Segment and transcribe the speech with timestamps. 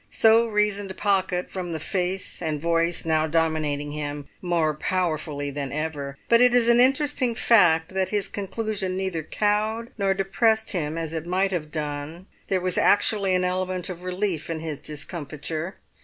[0.09, 6.17] So reasoned Pocket from the face and voice now dominating him more powerfully than ever;
[6.27, 11.13] but it is an interesting fact that his conclusion neither cowed nor depressed him as
[11.13, 12.25] it might have done.
[12.47, 15.75] There was actually an element of relief in his discomfiture.